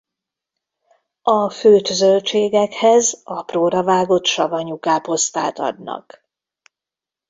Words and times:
A 1.21 1.49
főtt 1.49 1.85
zöldségekhez 1.85 3.21
apróra 3.23 3.83
vágott 3.83 4.25
savanyú 4.25 4.79
káposztát 4.79 5.59
adnak. 5.59 6.27